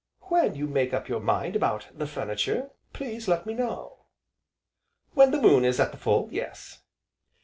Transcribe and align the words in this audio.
"When 0.29 0.55
you 0.55 0.65
make 0.65 0.95
up 0.95 1.07
your 1.07 1.19
mind 1.19 1.55
about 1.55 1.89
the 1.93 2.07
furniture, 2.07 2.71
please 2.91 3.27
let 3.27 3.45
me 3.45 3.53
know." 3.53 4.05
"When 5.13 5.29
the 5.29 5.39
moon 5.39 5.63
is 5.63 5.79
at 5.79 5.91
the 5.91 5.97
full, 5.99 6.27
yes." 6.31 6.79